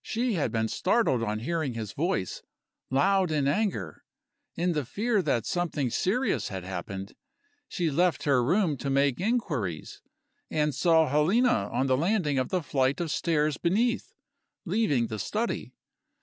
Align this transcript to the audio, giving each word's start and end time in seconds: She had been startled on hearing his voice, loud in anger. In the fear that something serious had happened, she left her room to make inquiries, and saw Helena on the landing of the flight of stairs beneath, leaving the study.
She 0.00 0.32
had 0.32 0.50
been 0.50 0.68
startled 0.68 1.22
on 1.22 1.40
hearing 1.40 1.74
his 1.74 1.92
voice, 1.92 2.40
loud 2.88 3.30
in 3.30 3.46
anger. 3.46 4.02
In 4.56 4.72
the 4.72 4.86
fear 4.86 5.20
that 5.20 5.44
something 5.44 5.90
serious 5.90 6.48
had 6.48 6.64
happened, 6.64 7.14
she 7.68 7.90
left 7.90 8.22
her 8.22 8.42
room 8.42 8.78
to 8.78 8.88
make 8.88 9.20
inquiries, 9.20 10.00
and 10.50 10.74
saw 10.74 11.06
Helena 11.06 11.68
on 11.70 11.86
the 11.86 11.98
landing 11.98 12.38
of 12.38 12.48
the 12.48 12.62
flight 12.62 12.98
of 12.98 13.10
stairs 13.10 13.58
beneath, 13.58 14.14
leaving 14.64 15.08
the 15.08 15.18
study. 15.18 15.74